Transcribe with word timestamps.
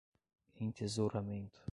Entesouramento 0.63 1.61